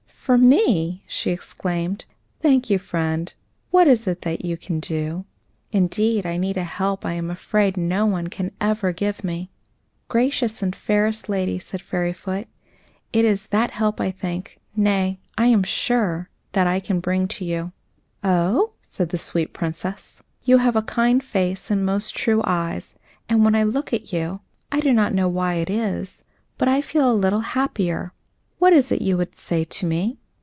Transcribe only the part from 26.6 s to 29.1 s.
I feel a little happier. What is it